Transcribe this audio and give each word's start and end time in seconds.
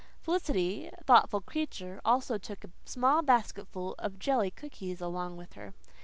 Felicity, 0.19 0.89
thoughtful 1.05 1.41
creature, 1.41 2.01
also 2.03 2.39
took 2.39 2.63
a 2.63 2.71
small 2.85 3.21
basketful 3.21 3.93
of 3.99 4.17
jelly 4.17 4.49
cookies 4.49 4.99
along 4.99 5.37
with 5.37 5.53
her. 5.53 5.75